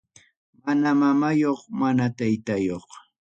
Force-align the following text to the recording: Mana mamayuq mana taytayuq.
Mana 0.63 0.89
mamayuq 0.99 1.61
mana 1.79 2.05
taytayuq. 2.17 2.87